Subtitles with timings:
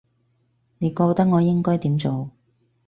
[0.79, 2.31] 你覺得我應該點做